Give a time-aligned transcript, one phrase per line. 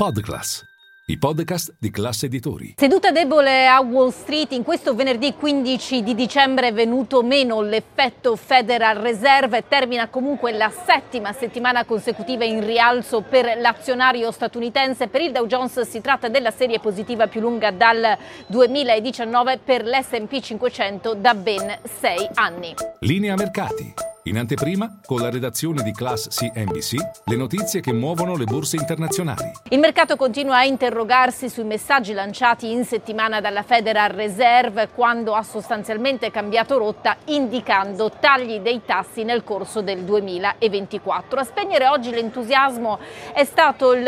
[0.00, 0.64] Podclass,
[1.08, 2.72] i podcast di classe editori.
[2.78, 8.34] Seduta debole a Wall Street, in questo venerdì 15 di dicembre è venuto meno l'effetto
[8.34, 15.08] Federal Reserve termina comunque la settima settimana consecutiva in rialzo per l'azionario statunitense.
[15.08, 20.40] Per il Dow Jones si tratta della serie positiva più lunga dal 2019 per l'S&P
[20.40, 22.72] 500 da ben sei anni.
[23.00, 24.09] Linea mercati.
[24.24, 26.94] In anteprima, con la redazione di Class CNBC,
[27.24, 29.50] le notizie che muovono le borse internazionali.
[29.70, 35.42] Il mercato continua a interrogarsi sui messaggi lanciati in settimana dalla Federal Reserve quando ha
[35.42, 41.40] sostanzialmente cambiato rotta indicando tagli dei tassi nel corso del 2024.
[41.40, 42.98] A spegnere oggi l'entusiasmo
[43.32, 44.06] è stato il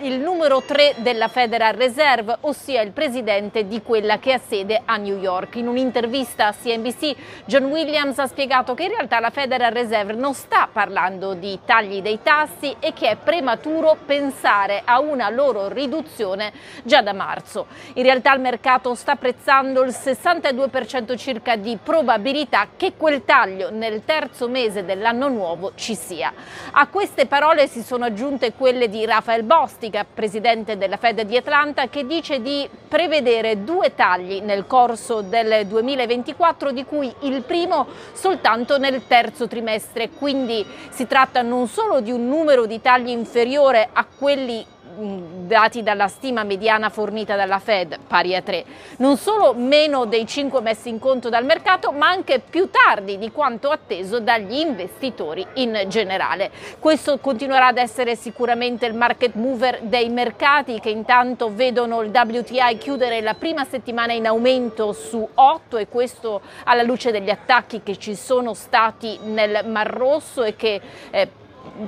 [0.00, 4.96] il numero 3 della Federal Reserve, ossia il presidente di quella che ha sede a
[4.96, 5.56] New York.
[5.56, 7.14] In un'intervista a CNBC,
[7.46, 12.02] John Williams ha spiegato che in realtà la Federal Reserve non sta parlando di tagli
[12.02, 17.66] dei tassi e che è prematuro pensare a una loro riduzione già da marzo.
[17.94, 24.04] In realtà il mercato sta apprezzando il 62% circa di probabilità che quel taglio nel
[24.04, 26.32] terzo mese dell'anno nuovo ci sia.
[26.72, 31.36] A queste parole si sono aggiunte quelle di Rafael Bosti, Plastica, presidente della Fed di
[31.36, 37.86] Atlanta, che dice di prevedere due tagli nel corso del 2024, di cui il primo
[38.12, 40.10] soltanto nel terzo trimestre.
[40.10, 44.64] Quindi si tratta non solo di un numero di tagli inferiore a quelli
[44.96, 48.64] dati dalla stima mediana fornita dalla Fed, pari a 3,
[48.98, 53.30] non solo meno dei 5 messi in conto dal mercato, ma anche più tardi di
[53.30, 56.50] quanto atteso dagli investitori in generale.
[56.78, 62.78] Questo continuerà ad essere sicuramente il market mover dei mercati che intanto vedono il WTI
[62.78, 67.96] chiudere la prima settimana in aumento su 8 e questo alla luce degli attacchi che
[67.98, 70.80] ci sono stati nel Mar Rosso e che
[71.10, 71.44] eh,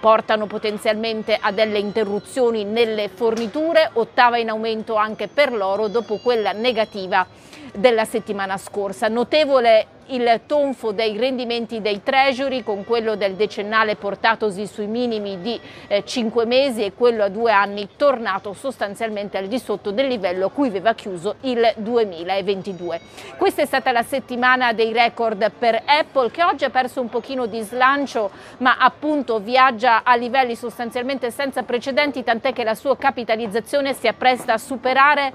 [0.00, 6.52] portano potenzialmente a delle interruzioni nelle forniture, ottava in aumento anche per l'oro dopo quella
[6.52, 7.26] negativa
[7.74, 9.08] della settimana scorsa.
[9.08, 15.58] Notevole il tonfo dei rendimenti dei treasury con quello del decennale portatosi sui minimi di
[15.88, 20.46] eh, 5 mesi e quello a due anni tornato sostanzialmente al di sotto del livello
[20.46, 23.00] a cui aveva chiuso il 2022.
[23.36, 27.46] Questa è stata la settimana dei record per Apple che oggi ha perso un pochino
[27.46, 33.94] di slancio ma appunto viaggia a livelli sostanzialmente senza precedenti tant'è che la sua capitalizzazione
[33.94, 35.32] si appresta a superare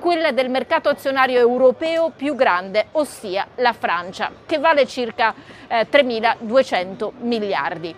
[0.00, 3.74] quella del mercato azionario europeo più grande, ossia la
[4.10, 5.34] Francia, che vale circa
[5.68, 7.94] eh, 3.200 miliardi.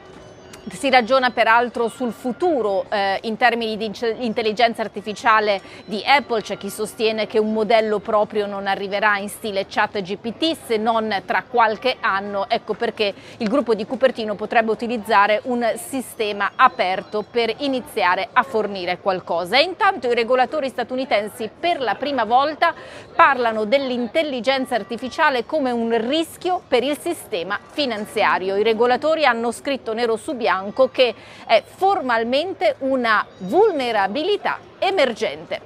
[0.71, 3.91] Si ragiona peraltro sul futuro eh, in termini di
[4.21, 9.67] intelligenza artificiale di Apple, c'è chi sostiene che un modello proprio non arriverà in stile
[9.69, 15.41] chat GPT se non tra qualche anno, ecco perché il gruppo di Cupertino potrebbe utilizzare
[15.45, 19.59] un sistema aperto per iniziare a fornire qualcosa.
[19.59, 22.73] E intanto i regolatori statunitensi per la prima volta
[23.17, 28.57] parlano dell'intelligenza artificiale come un rischio per il sistema finanziario.
[28.57, 31.15] I regolatori hanno scritto nero su bianco bianco che
[31.47, 35.61] è formalmente una vulnerabilità emergente.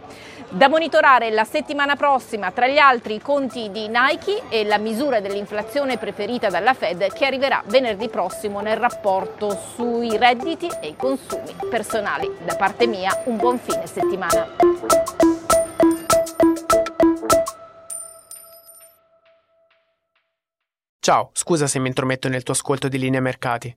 [0.48, 5.18] Da monitorare la settimana prossima, tra gli altri, i conti di Nike e la misura
[5.18, 11.52] dell'inflazione preferita dalla Fed che arriverà venerdì prossimo nel rapporto sui redditi e i consumi
[11.68, 12.30] personali.
[12.44, 14.48] Da parte mia, un buon fine settimana.
[21.00, 23.76] Ciao, scusa se mi intrometto nel tuo ascolto di linea mercati.